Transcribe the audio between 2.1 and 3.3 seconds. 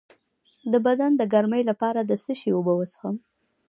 څه شي اوبه وڅښم؟